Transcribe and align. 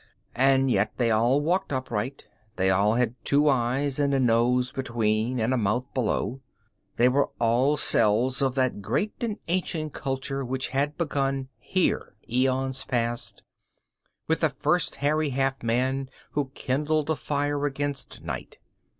And 0.33 0.71
yet 0.71 0.93
they 0.97 1.11
all 1.11 1.41
walked 1.41 1.71
upright; 1.71 2.25
they 2.55 2.71
all 2.71 2.95
had 2.95 3.13
two 3.23 3.47
eyes 3.47 3.99
and 3.99 4.15
a 4.15 4.19
nose 4.19 4.71
between 4.71 5.39
and 5.39 5.53
a 5.53 5.57
mouth 5.57 5.85
below; 5.93 6.41
they 6.95 7.07
were 7.07 7.29
all 7.39 7.77
cells 7.77 8.41
of 8.41 8.55
that 8.55 8.81
great 8.81 9.13
and 9.21 9.37
ancient 9.47 9.93
culture 9.93 10.43
which 10.43 10.69
had 10.69 10.97
begun 10.97 11.49
here, 11.59 12.15
eons 12.27 12.83
past, 12.83 13.43
with 14.27 14.39
the 14.39 14.49
first 14.49 14.95
hairy 14.95 15.29
half 15.29 15.61
man 15.61 16.09
who 16.31 16.49
kindled 16.55 17.11
a 17.11 17.15
fire 17.15 17.67
against 17.67 18.23
night. 18.23 18.57